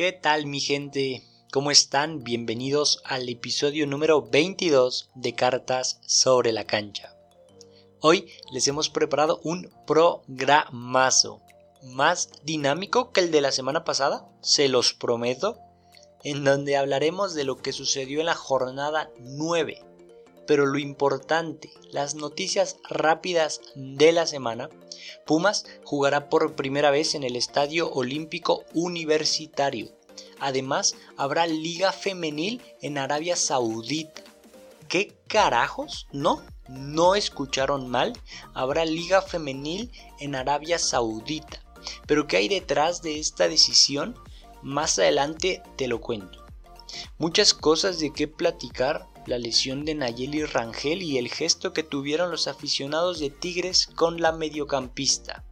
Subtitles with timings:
[0.00, 1.26] ¿Qué tal mi gente?
[1.52, 2.24] ¿Cómo están?
[2.24, 7.14] Bienvenidos al episodio número 22 de Cartas sobre la cancha.
[8.00, 11.42] Hoy les hemos preparado un programazo,
[11.82, 15.58] más dinámico que el de la semana pasada, se los prometo,
[16.24, 19.84] en donde hablaremos de lo que sucedió en la jornada 9.
[20.50, 24.68] Pero lo importante, las noticias rápidas de la semana,
[25.24, 29.92] Pumas jugará por primera vez en el Estadio Olímpico Universitario.
[30.40, 34.24] Además, habrá Liga Femenil en Arabia Saudita.
[34.88, 36.08] ¿Qué carajos?
[36.10, 36.42] ¿No?
[36.66, 38.12] no escucharon mal,
[38.52, 41.62] habrá liga femenil en Arabia Saudita.
[42.08, 44.16] Pero ¿qué hay detrás de esta decisión?
[44.62, 46.44] Más adelante te lo cuento.
[47.18, 52.30] Muchas cosas de qué platicar, la lesión de Nayeli Rangel y el gesto que tuvieron
[52.30, 55.44] los aficionados de Tigres con la mediocampista.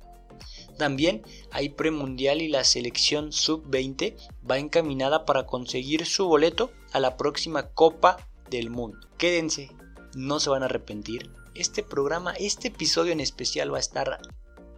[0.79, 4.15] También hay premundial y la selección sub-20
[4.49, 8.99] va encaminada para conseguir su boleto a la próxima Copa del Mundo.
[9.19, 9.71] Quédense,
[10.15, 11.31] no se van a arrepentir.
[11.55, 14.21] Este programa, este episodio en especial va a estar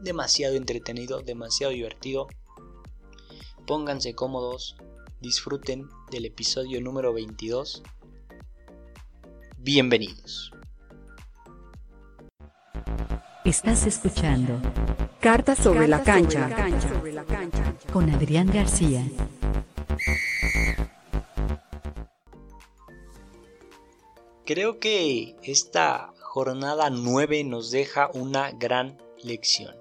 [0.01, 2.29] demasiado entretenido, demasiado divertido.
[3.67, 4.77] Pónganse cómodos,
[5.21, 7.83] disfruten del episodio número 22.
[9.63, 10.51] Bienvenidos.
[13.45, 14.59] Estás escuchando
[15.21, 16.49] Cartas sobre, la, cancha,
[17.93, 19.07] con Adrián García.
[24.47, 29.77] Creo que esta jornada 9 nos deja una gran lección.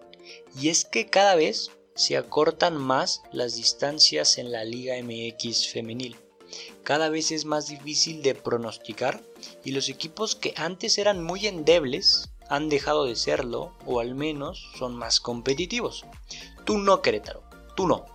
[0.60, 6.18] Y es que cada vez se acortan más las distancias en la Liga MX femenil.
[6.90, 9.22] Cada vez es más difícil de pronosticar
[9.64, 14.72] y los equipos que antes eran muy endebles han dejado de serlo o al menos
[14.76, 16.04] son más competitivos.
[16.66, 17.44] Tú no, Querétaro,
[17.76, 18.08] tú no.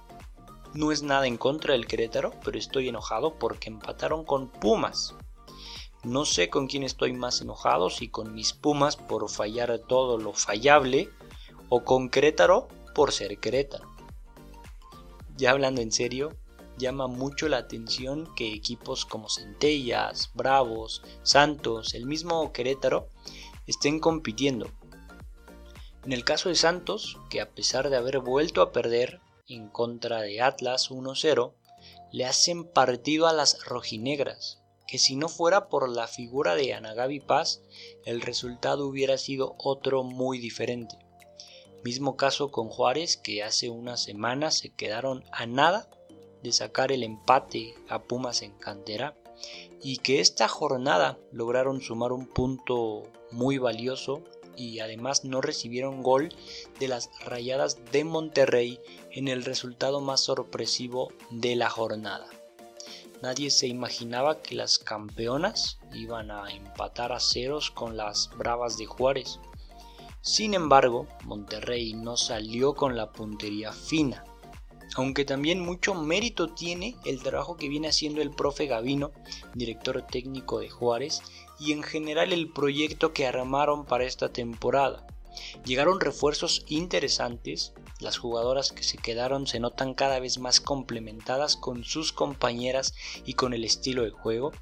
[0.73, 5.15] No es nada en contra del Querétaro, pero estoy enojado porque empataron con Pumas.
[6.03, 10.33] No sé con quién estoy más enojado, si con mis Pumas por fallar todo lo
[10.33, 11.11] fallable
[11.69, 13.89] o con Querétaro por ser Querétaro.
[15.37, 16.37] Ya hablando en serio,
[16.79, 23.09] llama mucho la atención que equipos como Centellas, Bravos, Santos, el mismo Querétaro,
[23.67, 24.71] estén compitiendo.
[26.05, 30.21] En el caso de Santos, que a pesar de haber vuelto a perder en contra
[30.21, 31.55] de Atlas 1-0,
[32.13, 37.21] le hacen partido a las rojinegras, que si no fuera por la figura de Anagabi
[37.21, 37.63] Paz,
[38.05, 40.97] el resultado hubiera sido otro muy diferente.
[41.85, 45.89] Mismo caso con Juárez, que hace unas semanas se quedaron a nada
[46.45, 49.17] de sacar el empate a Pumas en cantera
[49.83, 54.23] y que esta jornada lograron sumar un punto muy valioso
[54.55, 56.29] y además no recibieron gol
[56.79, 58.79] de las Rayadas de Monterrey
[59.11, 62.29] en el resultado más sorpresivo de la jornada.
[63.23, 68.85] Nadie se imaginaba que las campeonas iban a empatar a ceros con las Bravas de
[68.85, 69.41] Juárez.
[70.21, 74.25] Sin embargo, Monterrey no salió con la puntería fina,
[74.95, 79.13] aunque también mucho mérito tiene el trabajo que viene haciendo el profe Gavino,
[79.55, 81.23] director técnico de Juárez,
[81.59, 85.07] y en general el proyecto que armaron para esta temporada.
[85.65, 91.85] Llegaron refuerzos interesantes, las jugadoras que se quedaron se notan cada vez más complementadas con
[91.85, 92.95] sus compañeras
[93.25, 94.53] y con el estilo de juego.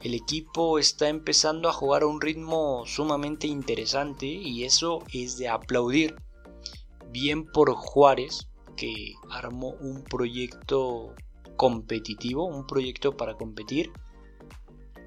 [0.00, 5.48] El equipo está empezando a jugar a un ritmo sumamente interesante y eso es de
[5.48, 6.14] aplaudir.
[7.10, 8.48] Bien por Juárez,
[8.78, 11.12] que armó un proyecto
[11.56, 13.90] competitivo, un proyecto para competir.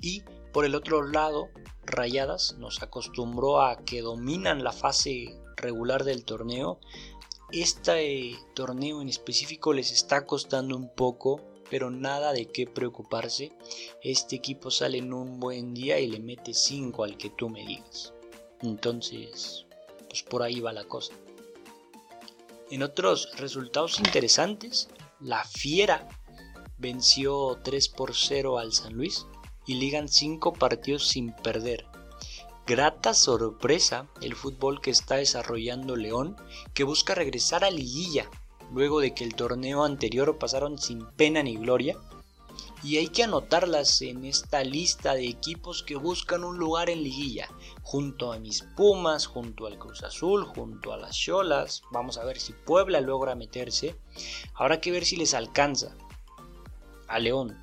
[0.02, 1.48] Y por el otro lado,
[1.86, 6.80] Rayadas nos acostumbró a que dominan la fase regular del torneo.
[7.52, 13.54] Este torneo en específico les está costando un poco, pero nada de qué preocuparse.
[14.04, 17.66] Este equipo sale en un buen día y le mete 5 al que tú me
[17.66, 18.14] digas.
[18.62, 19.66] Entonces,
[20.10, 21.14] pues por ahí va la cosa.
[22.72, 24.88] En otros resultados interesantes,
[25.20, 26.08] la Fiera
[26.78, 29.28] venció 3 por 0 al San Luis
[29.68, 31.86] y ligan 5 partidos sin perder.
[32.66, 36.38] Grata sorpresa el fútbol que está desarrollando León,
[36.74, 38.30] que busca regresar a liguilla,
[38.72, 41.98] luego de que el torneo anterior pasaron sin pena ni gloria.
[42.84, 47.48] Y hay que anotarlas en esta lista de equipos que buscan un lugar en liguilla,
[47.84, 51.84] junto a mis Pumas, junto al Cruz Azul, junto a las Cholas.
[51.92, 53.96] Vamos a ver si Puebla logra meterse.
[54.56, 55.96] Habrá que ver si les alcanza.
[57.08, 57.58] A León,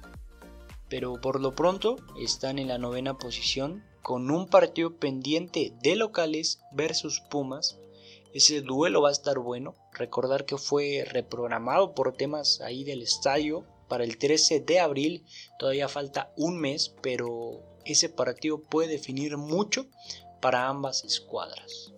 [0.89, 6.61] pero por lo pronto están en la novena posición con un partido pendiente de locales
[6.73, 7.79] versus Pumas
[8.33, 9.75] Ese duelo va a estar bueno.
[9.93, 15.25] Recordar que fue reprogramado por temas ahí del estadio para el 13 de abril.
[15.59, 19.87] Todavía falta un mes, pero ese partido puede definir mucho
[20.41, 21.93] para ambas escuadras.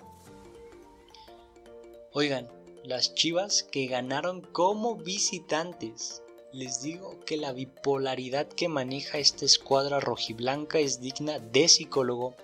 [2.13, 2.49] Oigan,
[2.85, 6.23] las Chivas que ganaron como visitantes.
[6.53, 12.35] Les digo que la bipolaridad que maneja esta escuadra rojiblanca es digna de psicólogo,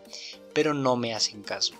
[0.55, 1.75] pero no me hacen caso.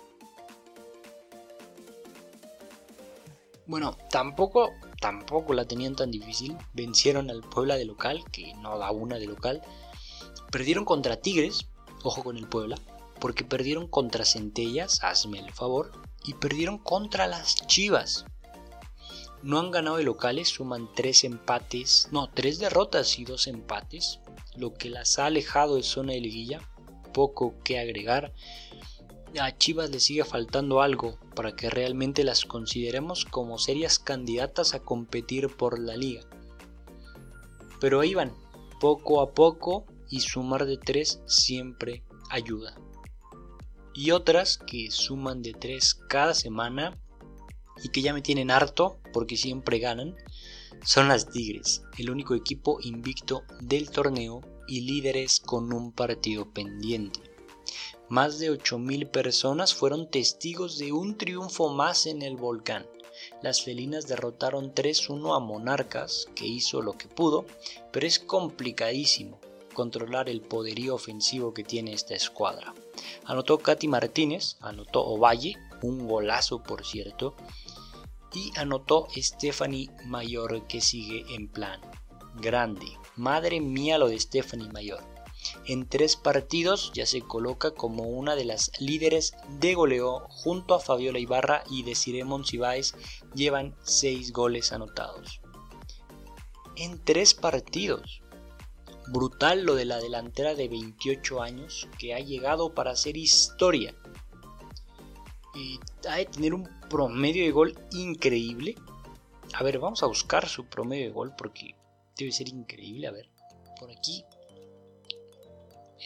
[3.65, 6.57] Bueno, tampoco, tampoco la tenían tan difícil.
[6.73, 9.61] Vencieron al Puebla de local, que no da una de local.
[10.51, 11.67] Perdieron contra Tigres,
[12.03, 12.77] ojo con el Puebla,
[13.19, 15.91] porque perdieron contra Centellas, hazme el favor,
[16.23, 18.25] y perdieron contra las Chivas.
[19.43, 24.19] No han ganado de locales, suman tres empates, no, tres derrotas y dos empates,
[24.55, 26.61] lo que las ha alejado de zona de liguilla.
[27.13, 28.33] Poco que agregar
[29.39, 34.79] a Chivas le sigue faltando algo para que realmente las consideremos como serias candidatas a
[34.79, 36.21] competir por la liga.
[37.79, 38.33] Pero ahí van,
[38.79, 42.75] poco a poco y sumar de tres siempre ayuda.
[43.93, 46.97] Y otras que suman de tres cada semana
[47.83, 50.15] y que ya me tienen harto porque siempre ganan
[50.85, 57.19] son las Tigres, el único equipo invicto del torneo y líderes con un partido pendiente.
[58.09, 62.85] Más de 8.000 personas fueron testigos de un triunfo más en el volcán.
[63.41, 67.45] Las felinas derrotaron 3-1 a Monarcas, que hizo lo que pudo,
[67.91, 69.39] pero es complicadísimo
[69.73, 72.73] controlar el poderío ofensivo que tiene esta escuadra.
[73.25, 77.35] Anotó Katy Martínez, anotó Ovalle, un golazo por cierto,
[78.33, 81.79] y anotó Stephanie Mayor que sigue en plan
[82.39, 82.87] grande.
[83.15, 85.16] Madre mía lo de Stephanie Mayor.
[85.65, 90.79] En tres partidos ya se coloca como una de las líderes de goleo junto a
[90.79, 92.95] Fabiola Ibarra y Desiree Monsiváis
[93.33, 95.41] llevan seis goles anotados.
[96.75, 98.21] En tres partidos.
[99.07, 103.95] Brutal lo de la delantera de 28 años que ha llegado para hacer historia.
[105.55, 108.75] Y ha de tener un promedio de gol increíble.
[109.53, 111.75] A ver, vamos a buscar su promedio de gol porque
[112.17, 113.07] debe ser increíble.
[113.07, 113.29] A ver,
[113.79, 114.23] por aquí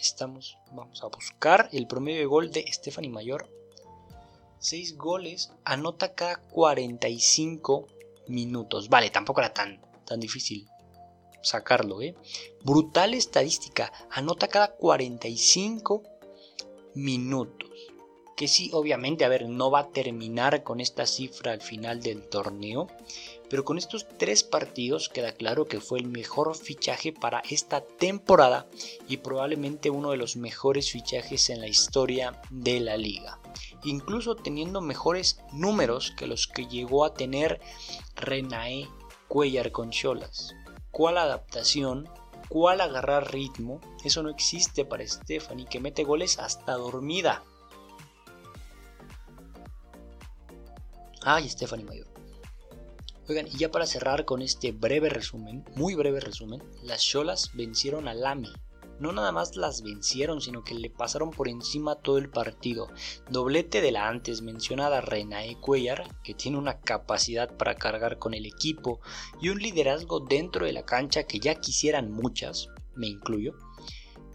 [0.02, 3.48] estamos, vamos a buscar el promedio de gol de Stephanie Mayor.
[4.58, 7.86] 6 goles, anota cada 45
[8.28, 8.88] minutos.
[8.88, 10.68] Vale, tampoco era tan, tan difícil
[11.42, 12.14] sacarlo, ¿eh?
[12.62, 16.02] Brutal estadística, anota cada 45
[16.94, 17.71] minutos.
[18.36, 22.22] Que sí, obviamente, a ver, no va a terminar con esta cifra al final del
[22.22, 22.88] torneo,
[23.50, 28.66] pero con estos tres partidos queda claro que fue el mejor fichaje para esta temporada
[29.08, 33.38] y probablemente uno de los mejores fichajes en la historia de la liga.
[33.84, 37.60] Incluso teniendo mejores números que los que llegó a tener
[38.16, 38.88] Renae
[39.28, 40.54] Cuellar con Cholas.
[40.90, 42.08] ¿Cuál adaptación?
[42.48, 43.80] ¿Cuál agarrar ritmo?
[44.04, 47.42] Eso no existe para Stephanie que mete goles hasta dormida.
[51.24, 52.06] Ay, Stephanie Mayor.
[53.28, 58.08] Oigan, y ya para cerrar con este breve resumen, muy breve resumen, las Cholas vencieron
[58.08, 58.52] a Lami.
[58.98, 62.88] No nada más las vencieron, sino que le pasaron por encima todo el partido.
[63.30, 68.46] Doblete de la antes mencionada Renae Cuellar, que tiene una capacidad para cargar con el
[68.46, 69.00] equipo
[69.40, 73.54] y un liderazgo dentro de la cancha que ya quisieran muchas, me incluyo.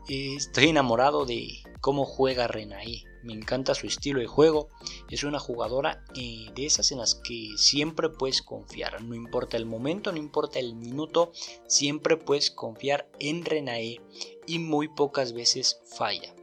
[0.09, 4.69] Eh, estoy enamorado de cómo juega Renae me encanta su estilo de juego.
[5.09, 9.01] Es una jugadora de esas en las que siempre puedes confiar.
[9.01, 11.31] No importa el momento, no importa el minuto,
[11.67, 14.01] siempre puedes confiar en Renae
[14.45, 16.33] y muy pocas veces falla.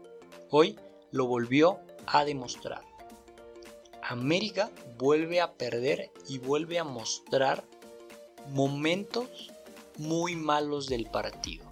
[0.50, 0.78] Hoy
[1.10, 2.82] lo volvió a demostrar.
[4.02, 7.64] América vuelve a perder y vuelve a mostrar
[8.50, 9.50] momentos
[9.96, 11.64] muy malos del partido.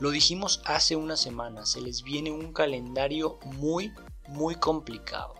[0.00, 3.92] Lo dijimos hace una semana, se les viene un calendario muy
[4.28, 5.34] muy complicado.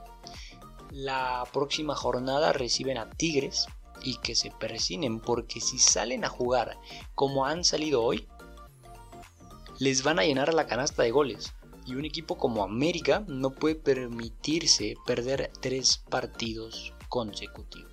[0.90, 3.66] La próxima jornada reciben a Tigres
[4.02, 6.78] y que se persinen porque si salen a jugar
[7.14, 8.26] como han salido hoy,
[9.78, 11.54] les van a llenar la canasta de goles.
[11.86, 17.92] Y un equipo como América no puede permitirse perder tres partidos consecutivos.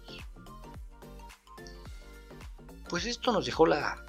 [2.90, 4.06] Pues esto nos dejó la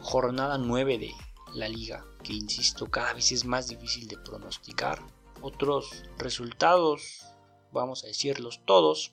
[0.00, 1.10] jornada 9 de
[1.54, 5.02] la liga, que insisto, cada vez es más difícil de pronosticar
[5.42, 7.26] otros resultados,
[7.72, 9.12] vamos a decirlos todos.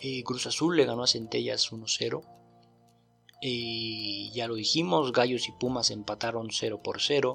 [0.00, 2.22] Eh, Cruz Azul le ganó a Centellas 1-0.
[3.42, 7.34] Eh, ya lo dijimos, Gallos y Pumas empataron 0 por 0.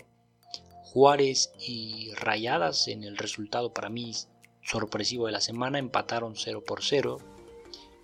[0.84, 4.14] Juárez y Rayadas en el resultado para mí
[4.62, 7.18] sorpresivo de la semana, empataron 0 por 0.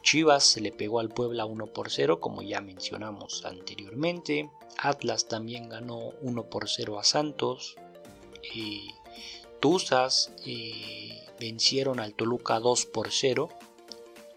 [0.01, 4.49] Chivas se le pegó al Puebla 1 por 0, como ya mencionamos anteriormente.
[4.77, 7.75] Atlas también ganó 1 por 0 a Santos.
[8.55, 8.87] Eh,
[9.59, 10.31] Tuzas
[11.39, 13.49] vencieron al Toluca 2 por 0.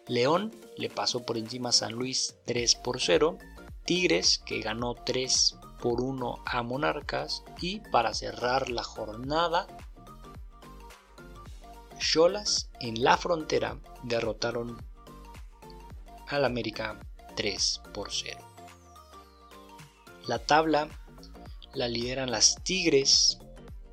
[0.08, 3.38] León le pasó por encima a San Luis 3 por 0.
[3.84, 7.44] Tigres que ganó 3 por 1 a Monarcas.
[7.60, 9.66] Y para cerrar la jornada,
[11.98, 14.76] Cholas en la frontera derrotaron
[16.28, 16.98] al América
[17.36, 18.38] 3 por 0.
[20.26, 20.88] La tabla
[21.74, 23.38] la lideran las Tigres,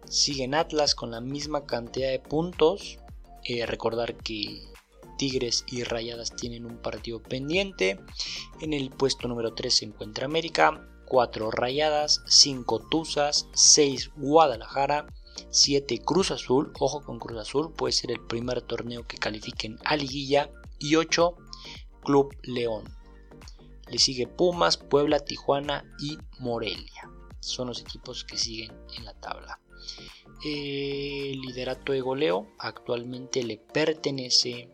[0.10, 3.00] siguen Atlas con la misma cantidad de puntos.
[3.46, 4.62] Eh, recordar que
[5.18, 8.00] Tigres y Rayadas tienen un partido pendiente.
[8.60, 15.08] En el puesto número 3 se encuentra América, 4 Rayadas, 5 Tuzas, 6 Guadalajara,
[15.52, 19.96] 7 Cruz Azul, ojo con Cruz Azul, puede ser el primer torneo que califiquen a
[19.96, 20.50] liguilla,
[20.80, 21.36] y 8
[22.04, 22.84] Club León.
[23.88, 27.10] Le sigue Pumas, Puebla, Tijuana y Morelia.
[27.40, 29.60] Son los equipos que siguen en la tabla.
[30.44, 34.70] El liderato de goleo actualmente le pertenece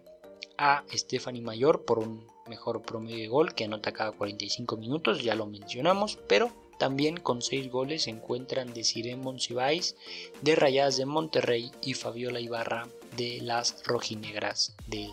[0.58, 5.36] a Stephanie Mayor por un mejor promedio de gol que anota cada 45 minutos, ya
[5.36, 9.96] lo mencionamos, pero también con 6 goles se encuentran Desiree Monsiváis
[10.42, 15.10] de Rayadas de Monterrey y Fabiola Ibarra de las Rojinegras de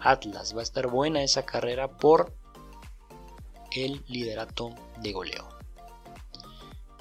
[0.00, 0.54] Atlas.
[0.54, 2.34] Va a estar buena esa carrera por
[3.72, 5.48] el liderato de goleo.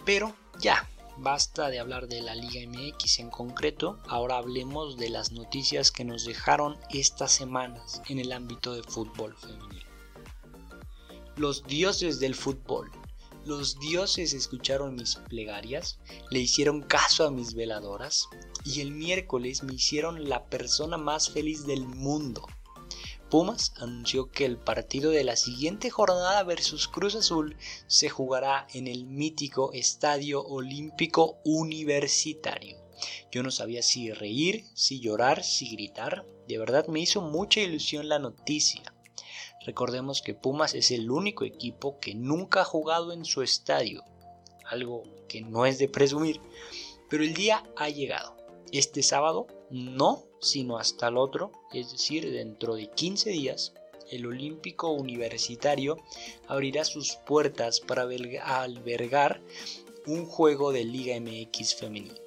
[0.06, 0.88] Pero ya,
[1.22, 6.06] basta de hablar de la Liga MX en concreto, ahora hablemos de las noticias que
[6.06, 9.90] nos dejaron estas semanas en el ámbito de fútbol femenino.
[11.36, 12.92] Los dioses del fútbol
[13.46, 15.98] los dioses escucharon mis plegarias,
[16.30, 18.28] le hicieron caso a mis veladoras
[18.66, 22.46] y el miércoles me hicieron la persona más feliz del mundo.
[23.30, 27.56] Pumas anunció que el partido de la siguiente jornada versus Cruz Azul
[27.86, 32.78] se jugará en el mítico Estadio Olímpico Universitario.
[33.32, 36.26] Yo no sabía si reír, si llorar, si gritar.
[36.48, 38.82] De verdad me hizo mucha ilusión la noticia.
[39.64, 44.04] Recordemos que Pumas es el único equipo que nunca ha jugado en su estadio,
[44.66, 46.42] algo que no es de presumir,
[47.10, 48.36] pero el día ha llegado.
[48.72, 53.74] Este sábado no, sino hasta el otro, es decir, dentro de 15 días,
[54.12, 55.98] el Olímpico Universitario
[56.48, 58.08] abrirá sus puertas para
[58.44, 59.42] albergar
[60.06, 62.20] un juego de Liga MX femenil.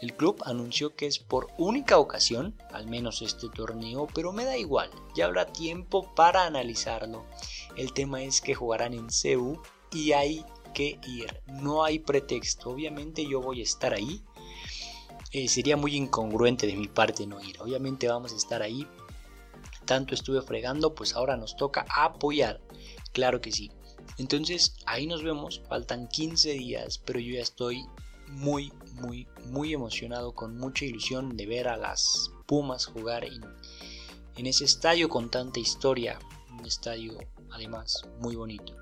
[0.00, 4.56] El club anunció que es por única ocasión, al menos este torneo, pero me da
[4.56, 7.24] igual, ya habrá tiempo para analizarlo.
[7.76, 9.60] El tema es que jugarán en CEU
[9.92, 10.44] y hay
[10.74, 14.22] que ir, no hay pretexto, obviamente yo voy a estar ahí.
[15.36, 18.86] Eh, sería muy incongruente de mi parte no ir, obviamente vamos a estar ahí.
[19.84, 22.58] Tanto estuve fregando, pues ahora nos toca apoyar,
[23.12, 23.70] claro que sí.
[24.16, 27.84] Entonces ahí nos vemos, faltan 15 días, pero yo ya estoy
[28.28, 33.44] muy, muy, muy emocionado, con mucha ilusión de ver a las Pumas jugar en,
[34.38, 36.18] en ese estadio con tanta historia,
[36.58, 37.18] un estadio
[37.50, 38.74] además muy bonito.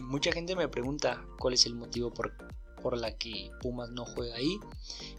[0.00, 2.36] Mucha gente me pregunta cuál es el motivo por,
[2.86, 4.60] por la que Pumas no juega ahí.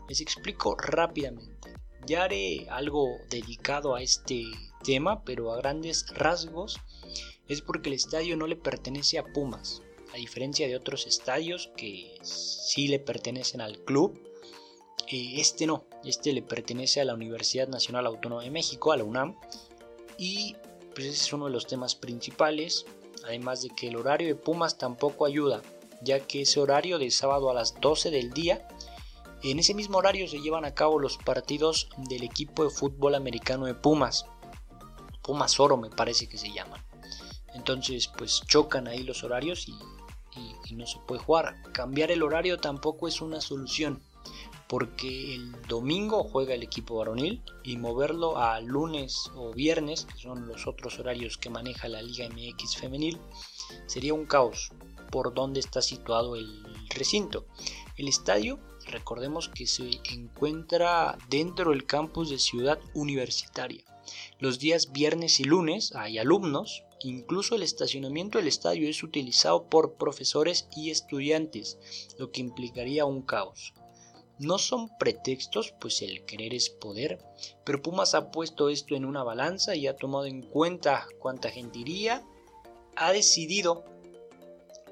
[0.07, 1.73] Les explico rápidamente.
[2.05, 4.45] Ya haré algo dedicado a este
[4.85, 6.79] tema, pero a grandes rasgos
[7.49, 9.81] es porque el estadio no le pertenece a Pumas
[10.13, 14.17] a diferencia de otros estadios que sí le pertenecen al club,
[15.11, 19.03] eh, este no, este le pertenece a la Universidad Nacional Autónoma de México, a la
[19.03, 19.35] UNAM,
[20.17, 20.55] y
[20.95, 22.85] pues ese es uno de los temas principales,
[23.25, 25.61] además de que el horario de Pumas tampoco ayuda,
[26.01, 28.67] ya que ese horario de sábado a las 12 del día,
[29.43, 33.65] en ese mismo horario se llevan a cabo los partidos del equipo de fútbol americano
[33.65, 34.25] de Pumas,
[35.21, 36.81] Pumas Oro me parece que se llaman.
[37.53, 39.73] Entonces pues chocan ahí los horarios y
[40.65, 41.55] y, no se puede jugar.
[41.71, 44.01] Cambiar el horario tampoco es una solución
[44.67, 50.45] porque el domingo juega el equipo varonil y moverlo a lunes o viernes, que son
[50.47, 53.17] los otros horarios que maneja la Liga MX femenil,
[53.85, 54.71] sería un caos
[55.11, 57.45] por donde está situado el recinto.
[57.97, 63.83] El estadio, recordemos que se encuentra dentro del campus de Ciudad Universitaria.
[64.39, 69.93] Los días viernes y lunes hay alumnos Incluso el estacionamiento del estadio es utilizado por
[69.93, 71.77] profesores y estudiantes,
[72.17, 73.73] lo que implicaría un caos.
[74.39, 77.19] No son pretextos, pues el querer es poder,
[77.63, 81.79] pero Pumas ha puesto esto en una balanza y ha tomado en cuenta cuánta gente
[81.79, 82.23] iría,
[82.95, 83.85] ha decidido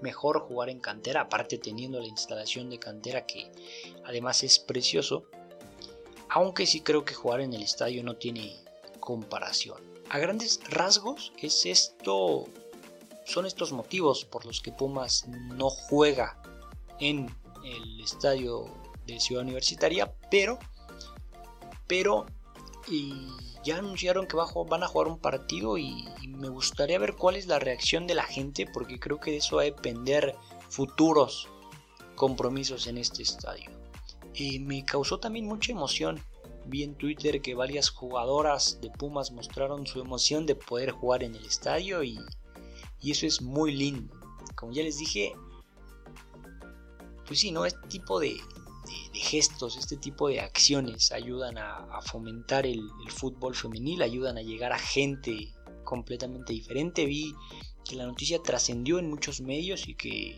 [0.06, 3.52] mejor jugar en cantera, aparte teniendo la instalación de cantera que
[4.06, 5.24] además es precioso,
[6.30, 8.56] aunque sí creo que jugar en el estadio no tiene
[9.00, 9.82] comparación.
[10.12, 12.46] A grandes rasgos es esto,
[13.26, 16.40] son estos motivos por los que Pumas no juega
[17.00, 18.70] en el estadio
[19.08, 20.60] de Ciudad Universitaria, pero,
[21.88, 22.28] pero
[22.88, 23.28] y
[23.66, 27.58] ya anunciaron que van a jugar un partido y, me gustaría ver cuál es la
[27.58, 30.36] reacción de la gente porque creo que de eso va a depender
[30.70, 31.48] futuros
[32.16, 33.72] compromisos en este estadio.
[34.36, 36.22] Y me causó también mucha emoción.
[36.68, 41.36] Vi en Twitter que varias jugadoras de Pumas mostraron su emoción de poder jugar en
[41.36, 42.20] el estadio y,
[43.02, 44.14] y eso es muy lindo.
[44.56, 45.34] Como ya les dije,
[47.26, 47.66] pues sí, ¿no?
[47.66, 48.38] Este tipo de,
[48.86, 54.72] de, gestos, este tipo de acciones ayudan a, fomentar el, fútbol femenil, ayudan a llegar
[54.72, 57.06] a gente completamente diferente.
[57.06, 57.34] Vi
[57.84, 60.38] que la noticia trascendió en muchos medios y que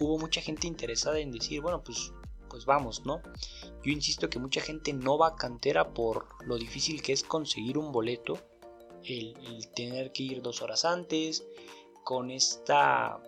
[0.00, 2.12] hubo mucha gente interesada en decir, bueno, pues,
[2.48, 3.22] pues vamos, ¿no?
[3.82, 7.78] Yo insisto que mucha gente no va a cantera por lo difícil que es conseguir
[7.78, 8.38] un boleto,
[9.04, 9.34] el
[9.74, 11.44] tener que ir dos horas antes,
[12.04, 13.20] con esta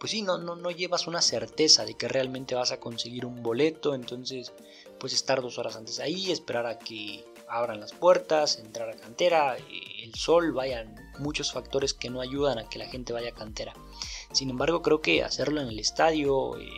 [0.00, 3.42] pues sí, no, no, no llevas una certeza de que realmente vas a conseguir un
[3.42, 4.54] boleto, entonces
[4.98, 9.58] pues estar dos horas antes ahí, esperar a que abran las puertas, entrar a cantera,
[9.58, 9.62] eh,
[10.02, 13.74] el sol, vayan muchos factores que no ayudan a que la gente vaya a cantera.
[14.32, 16.70] Sin embargo, creo que hacerlo en el estadio, eh,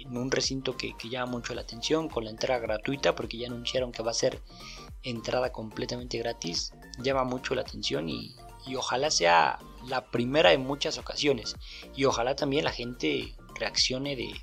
[0.00, 3.46] en un recinto que, que, llama mucho la atención, con la entrada gratuita, porque ya
[3.46, 4.42] anunciaron que va a ser
[5.02, 10.98] entrada completamente gratis, llama mucho la atención y, y ojalá sea la primera en muchas
[10.98, 11.56] ocasiones
[11.94, 14.34] y ojalá también la gente reaccione de,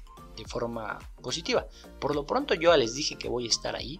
[0.47, 1.67] forma positiva.
[1.99, 3.99] Por lo pronto yo les dije que voy a estar ahí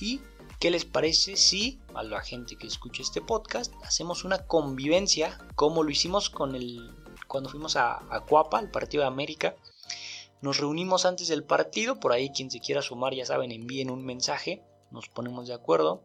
[0.00, 0.20] y
[0.60, 5.82] ¿Qué les parece si a la gente que escucha este podcast hacemos una convivencia como
[5.82, 6.90] lo hicimos con el
[7.28, 9.56] cuando fuimos a, a Cuapa, al partido de América?
[10.40, 14.06] Nos reunimos antes del partido, por ahí quien se quiera sumar ya saben, envíen un
[14.06, 16.04] mensaje, nos ponemos de acuerdo.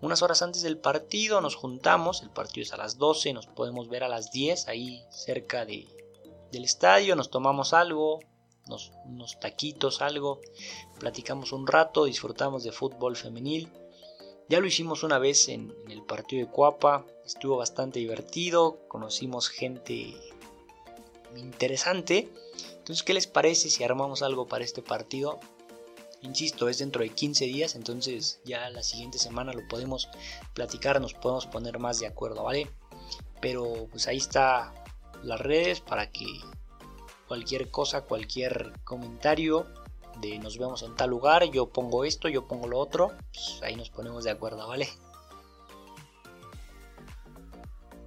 [0.00, 3.88] Unas horas antes del partido nos juntamos, el partido es a las 12, nos podemos
[3.88, 5.86] ver a las 10 ahí cerca de,
[6.50, 8.20] del estadio, nos tomamos algo,
[9.04, 10.40] unos taquitos, algo,
[10.98, 13.68] platicamos un rato, disfrutamos de fútbol femenil.
[14.48, 19.48] Ya lo hicimos una vez en, en el partido de Cuapa, estuvo bastante divertido, conocimos
[19.48, 20.16] gente
[21.36, 22.28] interesante.
[22.78, 25.38] Entonces, ¿qué les parece si armamos algo para este partido?
[26.22, 30.08] Insisto, es dentro de 15 días, entonces ya la siguiente semana lo podemos
[30.52, 32.70] platicar, nos podemos poner más de acuerdo, ¿vale?
[33.40, 34.74] Pero pues ahí está
[35.22, 36.26] las redes para que
[37.26, 39.66] cualquier cosa, cualquier comentario
[40.20, 43.76] de nos vemos en tal lugar, yo pongo esto, yo pongo lo otro, pues ahí
[43.76, 44.88] nos ponemos de acuerdo, ¿vale?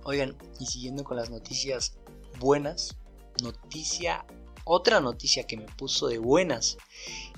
[0.04, 1.98] Oigan, y siguiendo con las noticias
[2.38, 2.98] buenas,
[3.42, 4.26] noticia
[4.66, 6.78] otra noticia que me puso de buenas.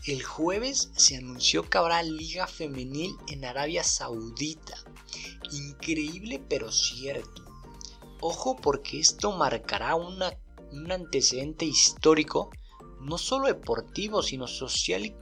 [0.05, 4.75] El jueves se anunció que habrá liga femenil en Arabia Saudita.
[5.51, 7.43] Increíble pero cierto.
[8.21, 12.49] Ojo porque esto marcará un antecedente histórico,
[13.01, 15.15] no solo deportivo, sino social y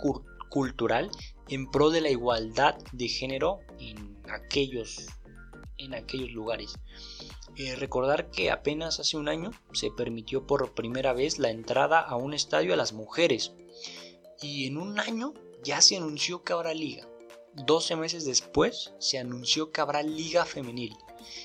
[0.50, 1.10] cultural
[1.50, 5.08] en pro de la igualdad de género en aquellos,
[5.78, 6.76] en aquellos lugares.
[7.56, 12.16] Eh, recordar que apenas hace un año se permitió por primera vez la entrada a
[12.16, 13.54] un estadio a las mujeres.
[14.42, 17.08] Y en un año ya se anunció que habrá liga.
[17.54, 20.96] 12 meses después se anunció que habrá liga femenil.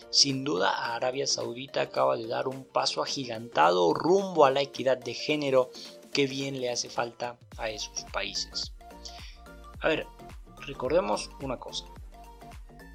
[0.08, 5.12] Sin duda Arabia Saudita acaba de dar un paso agigantado rumbo a la equidad de
[5.12, 5.70] género
[6.14, 8.72] que bien le hace falta a esos países.
[9.80, 10.06] A ver,
[10.66, 11.84] recordemos una cosa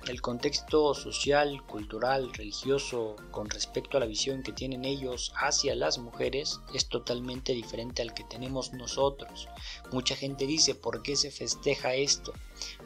[0.07, 5.97] el contexto social, cultural, religioso con respecto a la visión que tienen ellos hacia las
[5.97, 9.47] mujeres es totalmente diferente al que tenemos nosotros.
[9.91, 12.33] Mucha gente dice, ¿por qué se festeja esto?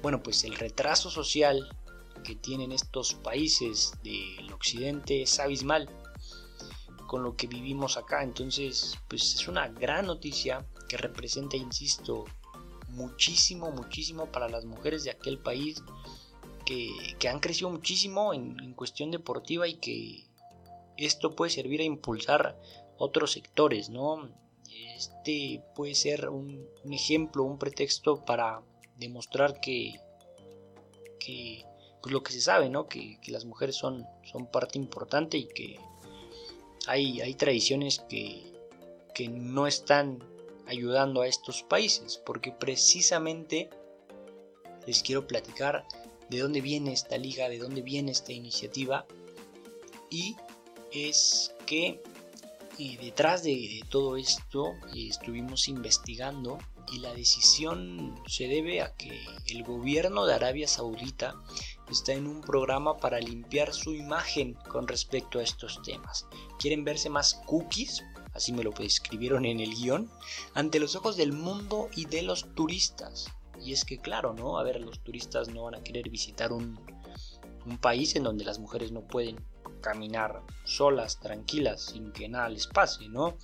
[0.02, 1.76] Bueno, pues el retraso social
[2.24, 5.90] que tienen estos países del occidente es abismal
[7.08, 8.22] con lo que vivimos acá.
[8.22, 12.26] Entonces, pues es una gran noticia que representa, insisto,
[12.90, 15.82] muchísimo, muchísimo para las mujeres de aquel país
[16.68, 20.26] que, han crecido muchísimo en, cuestión deportiva y que
[20.98, 22.60] esto puede servir a impulsar
[22.98, 24.30] otros sectores, ¿no?
[24.96, 28.62] Este puede ser un, ejemplo, un pretexto para
[28.98, 29.94] demostrar que,
[32.02, 32.88] pues lo que se sabe, ¿no?
[32.88, 34.06] Que, las mujeres son,
[34.52, 35.80] parte importante y que
[36.88, 40.20] hay, tradiciones que no están
[40.68, 43.70] ayudando a estos países, porque precisamente
[44.86, 45.86] les quiero platicar
[46.30, 49.06] de dónde viene esta liga, de dónde viene esta iniciativa.
[50.10, 50.36] Y
[50.92, 52.02] es que
[52.78, 56.60] Y detrás de, todo esto estuvimos investigando
[56.92, 61.36] y la decisión se debe a que el gobierno de Arabia Saudita
[61.90, 66.28] está en un programa para limpiar su imagen con respecto a estos temas.
[66.60, 70.12] Quieren verse más cookies, así me lo escribieron en el guion,
[70.54, 73.28] ante los ojos del mundo y de los turistas.
[73.62, 74.60] Y es que claro, ¿no?
[74.60, 76.80] A ver, los turistas no van a querer visitar un,
[77.66, 79.44] un país en donde las mujeres no pueden
[79.82, 83.38] caminar solas, tranquilas, sin que nada les pase, ¿no?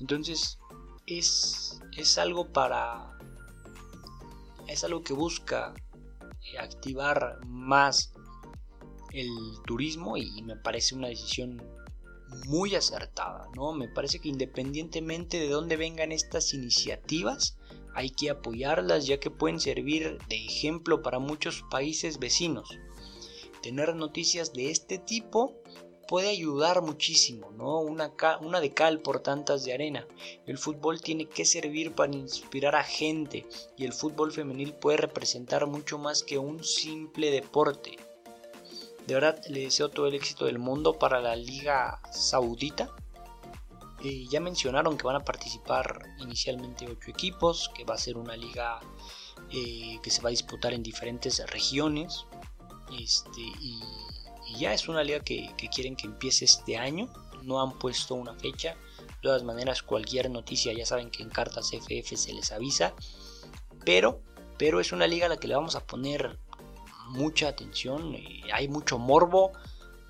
[0.00, 0.58] Entonces,
[1.06, 3.18] es, es algo para...
[4.68, 5.74] Es algo que busca
[6.52, 8.12] eh, activar más
[9.12, 9.28] el
[9.66, 11.62] turismo y me parece una decisión
[12.46, 13.72] muy acertada, ¿no?
[13.72, 17.56] Me parece que independientemente de dónde vengan estas iniciativas,
[17.94, 22.78] hay que apoyarlas ya que pueden servir de ejemplo para muchos países vecinos.
[23.62, 25.62] Tener noticias de este tipo
[26.08, 27.80] puede ayudar muchísimo, ¿no?
[27.80, 30.06] Una, una de cal por tantas de arena.
[30.46, 35.66] El fútbol tiene que servir para inspirar a gente y el fútbol femenil puede representar
[35.66, 37.96] mucho más que un simple deporte.
[39.06, 42.94] De verdad le deseo todo el éxito del mundo para la Liga Saudita.
[44.04, 48.36] Eh, ya mencionaron que van a participar inicialmente 8 equipos, que va a ser una
[48.36, 48.80] liga
[49.50, 52.26] eh, que se va a disputar en diferentes regiones.
[52.98, 53.80] Este, y
[54.46, 57.08] y ya es una liga que, quieren que empiece este año.
[57.42, 58.76] No han puesto una fecha.
[58.98, 62.94] De todas maneras, cualquier noticia ya saben que en cartas FF se les avisa.
[63.84, 64.20] Pero,
[64.58, 66.38] pero es una liga a la que le vamos a poner
[67.08, 68.16] mucha atención.
[68.52, 69.52] hay mucho morbo,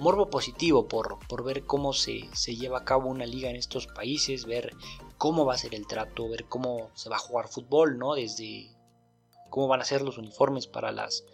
[0.02, 3.86] morbo positivo por, por ver cómo se, se, lleva a cabo una liga en estos
[3.86, 4.74] países, ver
[5.16, 8.14] cómo va a ser el trato, ver cómo se va a jugar fútbol, ¿no?
[8.14, 8.70] Desde
[9.48, 11.24] cómo van a ser los uniformes para las,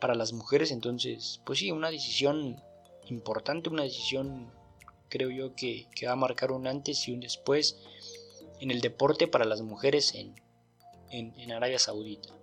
[0.00, 0.70] para las mujeres.
[0.70, 2.62] Entonces, pues sí, una decisión
[3.08, 4.50] importante, una decisión
[5.08, 7.76] creo yo que, va a marcar un antes y un después
[8.60, 10.34] en el deporte para las mujeres en,
[11.10, 12.35] en, Arabia Saudita.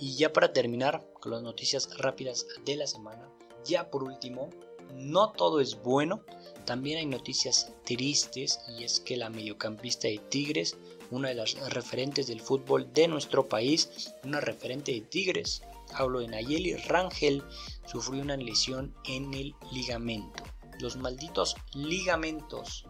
[0.00, 3.30] Y ya para terminar con las noticias rápidas de la semana,
[3.64, 4.50] ya por último,
[4.94, 6.24] no todo es bueno,
[6.64, 10.76] también hay noticias tristes y es que la mediocampista de Tigres
[11.10, 15.62] una de las referentes del fútbol de nuestro país, una referente de Tigres.
[15.92, 17.42] Hablo de Nayeli Rangel,
[17.86, 20.44] sufrió una lesión en el ligamento.
[20.78, 22.86] Los malditos ligamentos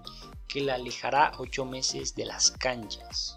[0.49, 3.37] que la alejará ocho meses de las canchas.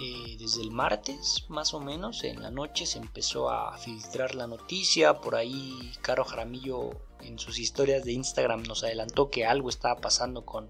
[0.00, 4.46] Eh, desde el martes, más o menos, en la noche se empezó a filtrar la
[4.46, 5.20] noticia.
[5.20, 10.44] Por ahí, Caro Jaramillo en sus historias de Instagram nos adelantó que algo estaba pasando
[10.44, 10.68] con,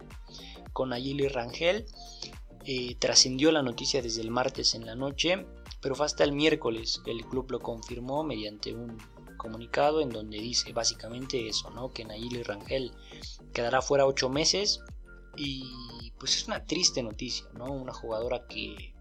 [0.72, 1.86] con Rangel.
[2.64, 5.46] Eh, trascendió la noticia desde el martes en la noche,
[5.80, 8.98] pero fue hasta el miércoles que el club lo confirmó mediante un
[9.36, 11.92] comunicado en donde dice básicamente eso, ¿no?
[11.92, 12.92] Que Nayeli Rangel
[13.52, 14.80] quedará fuera ocho meses
[15.36, 17.66] y pues es una triste noticia, ¿no?
[17.66, 18.94] Una jugadora que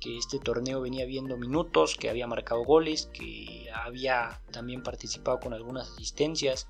[0.00, 5.54] que este torneo venía viendo minutos, que había marcado goles, que había también participado con
[5.54, 6.68] algunas asistencias,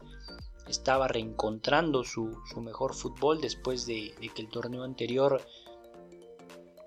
[0.68, 5.40] estaba reencontrando su, mejor fútbol después de, que el torneo anterior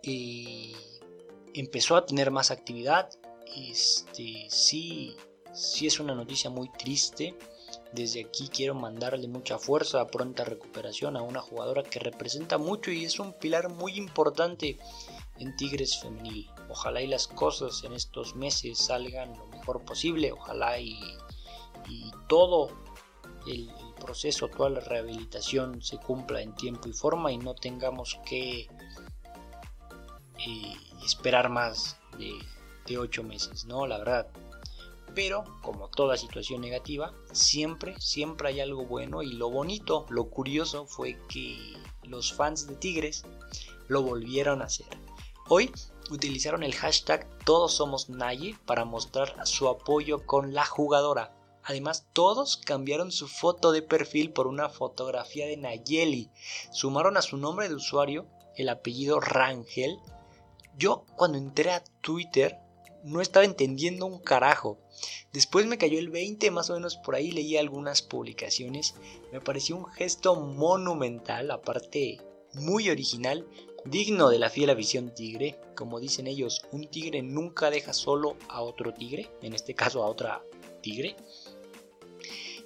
[0.02, 0.76] y
[1.54, 3.10] empezó a tener más actividad.
[3.56, 5.16] Este, sí,
[5.54, 7.36] sí es una noticia muy triste.
[7.92, 13.06] Desde aquí quiero mandarle mucha fuerza, pronta recuperación a una jugadora que representa mucho y
[13.06, 14.78] es un pilar muy importante
[15.40, 16.50] en Tigres Femenil.
[16.70, 20.32] Ojalá y las cosas en estos meses salgan lo mejor posible.
[20.32, 21.00] Ojalá y,
[22.28, 22.70] todo
[23.48, 28.68] el, proceso, toda la rehabilitación se cumpla en tiempo y forma y no tengamos que
[31.04, 32.32] esperar más de,
[32.86, 33.88] de 8 meses, ¿no?
[33.88, 34.28] La verdad.
[35.16, 40.86] Pero, como toda situación negativa, siempre, siempre hay algo bueno y lo bonito, lo curioso
[40.86, 41.58] fue que
[42.04, 43.26] los fans de Tigres
[43.88, 44.88] lo volvieron a hacer.
[45.50, 45.72] Hoy
[46.10, 51.36] utilizaron el hashtag Todos Somos Naye para mostrar su apoyo con la jugadora.
[51.64, 56.30] Además, todos cambiaron su foto de perfil por una fotografía de Nayeli.
[56.72, 60.00] Sumaron a su nombre de usuario el apellido Rangel
[60.80, 62.58] yo cuando entré a Twitter
[63.04, 64.80] no estaba entendiendo un carajo.
[65.34, 68.96] Después me cayó el 20 más o menos por ahí, leí algunas publicaciones.
[69.34, 72.22] Me pareció un gesto monumental, aparte
[72.54, 73.46] muy original,
[73.90, 75.60] digno de la fiel visión tigre.
[75.76, 80.08] Como dicen ellos, un tigre nunca deja solo a otro tigre, en este caso a
[80.08, 80.44] otra
[80.82, 81.16] tigre.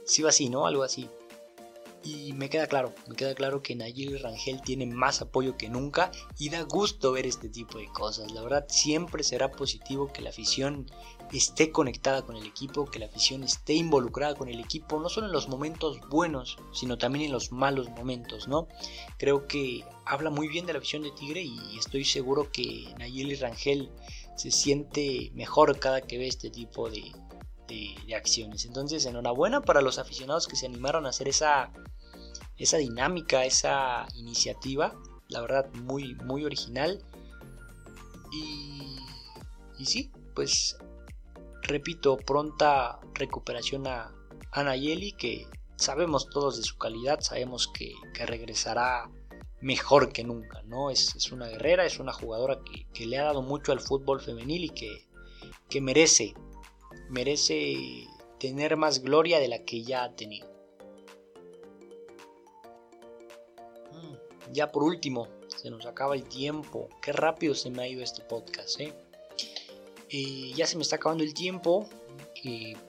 [0.05, 0.67] Si va así, ¿no?
[0.67, 1.07] Algo así.
[2.05, 6.11] Y me queda claro, me queda claro que Nayeli Rangel tiene más apoyo que nunca
[6.37, 8.31] y da gusto ver este tipo de cosas.
[8.31, 10.91] La verdad siempre será positivo que la afición
[11.31, 15.27] esté conectada con el equipo, que la afición esté involucrada con el equipo, no solo
[15.27, 18.67] en los momentos buenos, sino también en los malos momentos, ¿no?
[19.17, 23.35] Creo que habla muy bien de la afición de Tigre y estoy seguro que Nayeli
[23.35, 23.89] Rangel
[24.35, 27.13] se siente mejor cada que ve este tipo de,
[27.67, 28.65] de, acciones.
[28.65, 31.71] Entonces, enhorabuena para los aficionados que se animaron a hacer esa,
[32.57, 34.93] esa dinámica, esa iniciativa.
[35.29, 37.03] La verdad, muy, muy original.
[38.31, 40.77] Y, sí, pues
[41.61, 44.13] repito, pronta recuperación a
[44.51, 47.93] Anayeli, que sabemos todos de su calidad, sabemos que,
[48.25, 49.09] regresará
[49.61, 50.89] mejor que nunca, ¿no?
[50.89, 54.19] Es, es, una guerrera, es una jugadora que, que, le ha dado mucho al fútbol
[54.19, 55.07] femenil y que,
[55.69, 56.33] que merece
[57.09, 58.07] merece
[58.39, 60.52] tener más gloria de la que ya ha tenido.
[64.53, 66.89] Ya por último, se nos acaba el tiempo.
[67.01, 68.79] Qué rápido se me ha ido este podcast.
[68.79, 68.93] ¿eh?
[70.55, 71.89] ya se me está acabando el tiempo,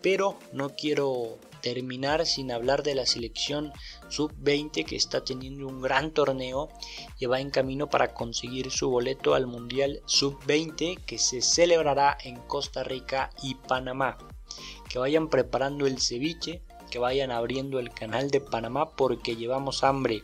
[0.03, 3.73] pero no quiero terminar sin hablar de la selección
[4.11, 6.69] sub-20 que está teniendo un gran torneo
[7.19, 12.37] y va en camino para conseguir su boleto al Mundial sub-20 que se celebrará en
[12.43, 14.19] Costa Rica y Panamá.
[14.91, 20.23] Que vayan preparando el ceviche, que vayan abriendo el canal de Panamá porque llevamos hambre.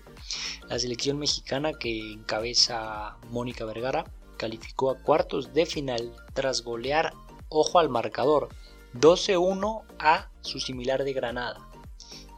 [0.69, 4.05] La selección mexicana que encabeza Mónica Vergara
[4.37, 7.13] calificó a cuartos de final tras golear,
[7.49, 8.49] ojo al marcador,
[8.95, 11.69] 12-1 a su similar de Granada.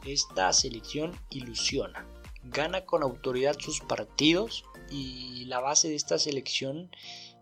[0.05, 2.05] Esta selección ilusiona,
[2.43, 6.91] gana con autoridad sus partidos y la base de esta selección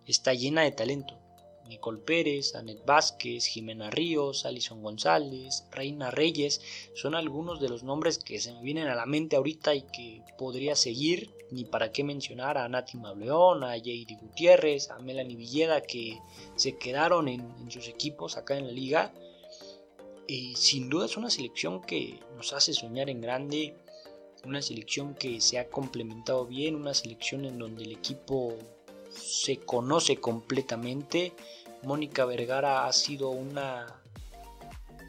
[0.06, 1.21] está llena de talento.
[1.68, 6.62] Nicole Pérez, Anet Vázquez, Jimena Ríos, Alison González, Reina Reyes,
[6.94, 10.22] son algunos de los nombres que se me vienen a la mente ahorita y que
[10.38, 15.82] podría seguir, ni para qué mencionar a Nati Mableón, a Jady Gutiérrez, a Melanie Villeda,
[15.82, 16.20] que
[16.56, 19.14] se quedaron en, sus equipos acá en la liga.
[20.28, 23.76] Y sin duda es una selección que nos hace soñar en grande,
[24.46, 28.58] una selección que se ha complementado bien, una selección en donde el equipo
[29.14, 31.34] se conoce completamente
[31.84, 33.88] Mónica Vergara ha sido una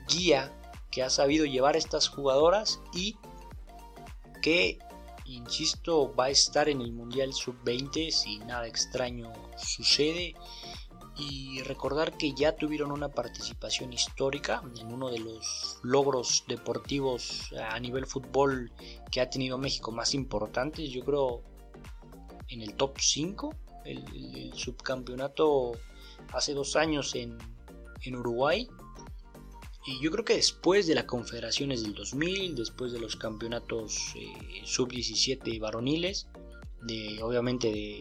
[0.09, 0.53] guía
[0.91, 3.17] que ha sabido llevar a estas jugadoras y
[4.43, 4.79] que,
[5.27, 10.35] insisto, va a estar en el Mundial Sub-20 si nada extraño sucede.
[11.19, 17.79] Y recordar que ya tuvieron una participación histórica en uno de los logros deportivos a
[17.79, 18.73] nivel fútbol
[19.11, 20.91] que ha tenido México más importantes.
[20.91, 21.43] Yo creo
[22.49, 25.73] en el top 5, el subcampeonato
[26.33, 27.39] hace dos años en,
[28.17, 28.69] Uruguay.
[29.87, 34.63] Y yo creo que después de las confederaciones del 2000, después de los campeonatos eh,
[34.65, 36.29] sub-17 varoniles,
[36.83, 37.99] de, obviamente de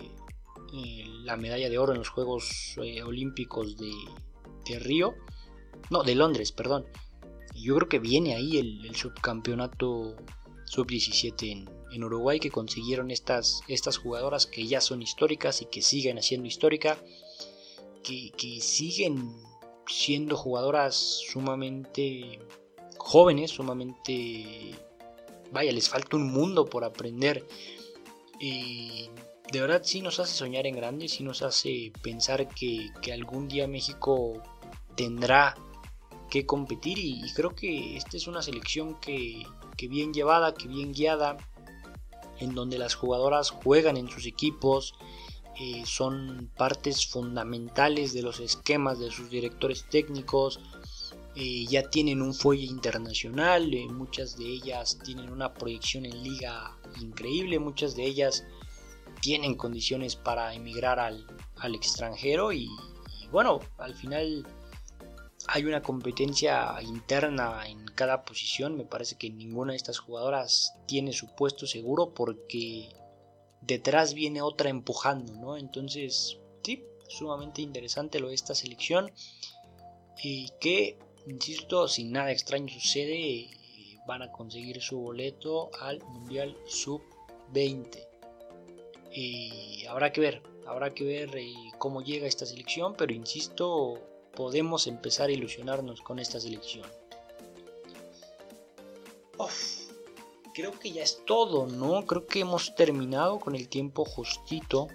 [0.74, 5.16] eh, la medalla de oro en los Juegos eh, Olímpicos de, Río,
[5.90, 6.86] no, de Londres, perdón.
[7.56, 10.16] Yo creo que viene ahí el, subcampeonato
[10.72, 15.82] sub-17 en, en, Uruguay que consiguieron estas, estas jugadoras que ya son históricas y que
[15.82, 16.98] siguen haciendo histórica
[18.02, 19.36] que, siguen
[19.88, 22.40] siendo jugadoras sumamente
[22.98, 24.76] jóvenes, sumamente...
[25.52, 27.46] Vaya, les falta un mundo por aprender.
[28.40, 29.10] Y
[29.52, 33.68] de verdad sí nos hace soñar en grande, sí nos hace pensar que, algún día
[33.68, 34.42] México
[34.96, 35.56] tendrá
[36.30, 39.44] que competir y, creo que esta es una selección que,
[39.82, 41.38] que bien llevada, que bien guiada,
[42.38, 44.94] en donde las jugadoras juegan en sus equipos,
[45.60, 50.60] eh, son partes fundamentales de los esquemas de sus directores técnicos,
[51.36, 56.78] eh, ya tienen un fuelle internacional, eh, muchas de ellas tienen una proyección en liga
[57.02, 58.46] increíble, muchas de ellas
[59.20, 61.26] tienen condiciones para emigrar al,
[61.74, 62.70] extranjero y,
[63.32, 64.46] bueno, al final
[65.48, 71.14] hay una competencia interna en cada posición, me parece que ninguna de estas jugadoras tiene
[71.14, 72.90] su puesto seguro porque
[73.62, 75.58] detrás viene otra empujando, ¿no?
[75.58, 79.12] Entonces, sí, sumamente interesante lo de esta selección
[80.22, 83.50] y que, insisto, sin nada extraño sucede,
[84.06, 88.08] van a conseguir su boleto al Mundial Sub-20.
[89.14, 94.00] Y habrá que ver, habrá que ver eh, cómo llega esta selección, pero insisto,
[94.36, 96.86] podemos empezar a ilusionarnos con esta selección
[100.54, 102.06] creo que ya es todo, ¿no?
[102.06, 104.88] Creo que hemos terminado con el tiempo justito.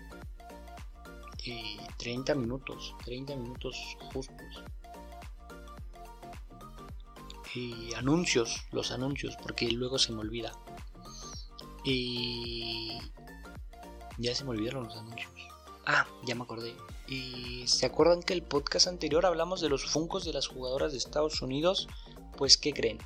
[1.99, 4.65] 30 eh, minutos, 30 minutos justos.
[7.55, 10.53] Y anuncios, los anuncios, porque luego se me olvida.
[11.85, 12.99] Y
[14.19, 15.33] ya se me olvidaron los anuncios.
[15.87, 16.75] Ah, ya me acordé.
[17.07, 20.99] ¿Y se acuerdan que el podcast anterior hablamos de los funcos de las jugadoras de
[20.99, 21.89] Estados Unidos?
[22.37, 22.99] Pues, ¿qué creen?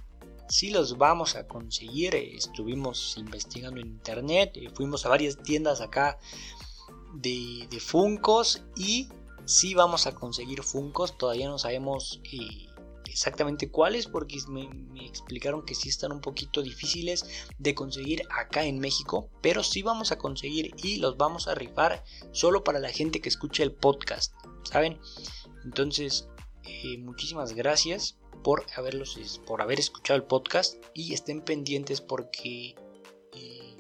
[0.49, 2.14] Si los vamos a conseguir.
[2.14, 6.19] Estuvimos investigando en internet, eh, fuimos a varias tiendas acá
[7.14, 9.09] de, de Funcos y
[9.45, 11.19] si vamos a conseguir Funcos.
[11.19, 12.66] Todavía no sabemos eh,
[13.11, 14.68] exactamente cuáles porque me,
[15.05, 20.12] explicaron que sí están un poquito difíciles de conseguir acá en México, pero sí vamos
[20.12, 24.35] a conseguir y los vamos a rifar solo para la gente que escucha el podcast,
[24.62, 24.99] ¿saben?
[25.64, 26.29] Entonces,
[26.64, 32.75] eh, muchísimas gracias por haberlos por haber escuchado el podcast y estén pendientes porque
[33.35, 33.77] eh,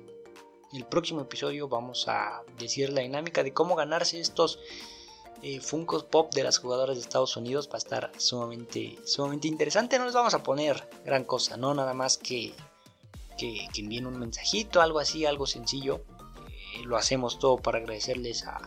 [0.72, 4.58] el próximo episodio vamos a decir la dinámica de cómo ganarse estos
[5.42, 9.98] eh, Funkos Pop de las jugadoras de Estados Unidos va a estar sumamente, sumamente interesante.
[9.98, 12.52] No les vamos a poner gran cosa, no nada más que,
[13.38, 16.04] que, envíen un mensajito, algo así, algo sencillo.
[16.76, 18.60] Eh, lo hacemos todo para agradecerles a,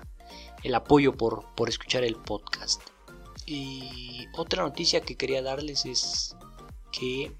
[0.63, 2.81] el apoyo por, por escuchar el podcast.
[3.45, 6.35] Y otra noticia que quería darles es
[6.91, 7.35] que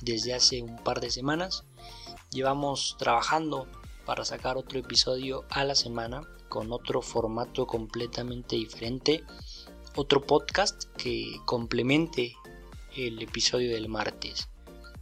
[0.00, 1.64] desde hace un par de semanas
[2.30, 3.66] llevamos trabajando
[4.06, 9.24] para sacar otro episodio a la semana con otro formato completamente diferente,
[9.96, 12.36] otro podcast que complemente
[12.94, 14.50] el episodio del martes.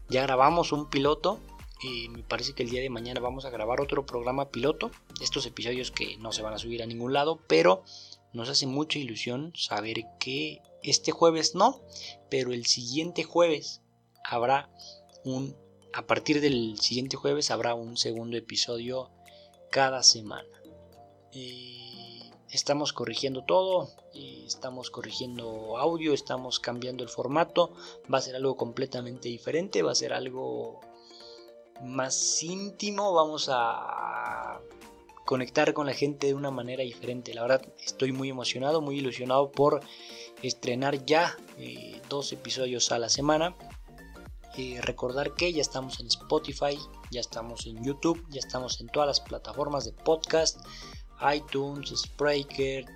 [0.09, 1.41] Ya grabamos un piloto
[1.83, 4.93] y me parece que el día de mañana vamos a grabar otro programa piloto.
[5.21, 7.83] Estos episodios que no se van a subir a ningún lado, pero
[8.33, 11.83] nos hace mucha ilusión saber que este jueves no,
[12.31, 13.83] pero el siguiente jueves
[14.25, 14.71] habrá
[15.25, 15.57] un
[15.93, 19.11] a partir del siguiente jueves habrá un segundo episodio
[19.73, 20.60] cada semana
[22.51, 27.73] estamos corrigiendo todo, estamos corrigiendo audio, estamos cambiando el formato,
[28.13, 30.81] va a ser algo completamente diferente, va a ser algo
[31.83, 34.61] más íntimo, vamos a
[35.31, 37.35] conectar con la gente de una manera diferente.
[37.35, 39.81] La verdad estoy muy emocionado, muy ilusionado por
[40.43, 43.55] estrenar ya eh, dos episodios a la semana.
[44.59, 46.77] Eh, recordar que ya estamos en Spotify,
[47.13, 50.59] ya estamos en YouTube, ya estamos en todas las plataformas de podcast
[51.35, 52.87] iTunes, Spreaker,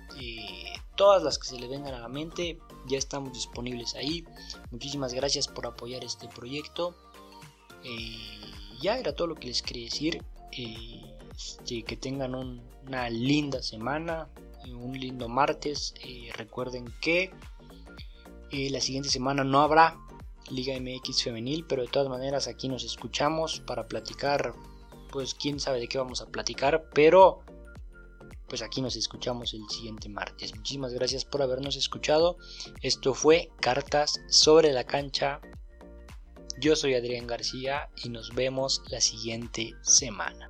[0.95, 2.57] todas las que se le vengan a la mente,
[2.87, 4.25] ya estamos disponibles ahí.
[4.71, 6.95] Muchísimas gracias por apoyar este proyecto.
[7.83, 8.17] Eh,
[8.81, 10.23] ya era todo lo que les quería decir.
[10.51, 11.01] Eh,
[11.35, 14.29] este, que tengan una linda semana,
[14.67, 15.93] un lindo martes.
[16.01, 17.31] Eh, recuerden que
[18.51, 19.97] la siguiente semana no habrá
[20.49, 24.53] Liga MX femenil, pero de todas maneras aquí nos escuchamos para platicar.
[25.11, 27.41] Pues quién sabe de qué vamos a platicar, pero
[28.47, 30.55] pues aquí nos escuchamos el siguiente martes.
[30.55, 32.37] Muchísimas gracias por habernos escuchado.
[32.81, 35.41] Esto fue Cartas sobre la cancha.
[36.59, 40.49] Yo soy Adrián García y nos vemos la siguiente semana.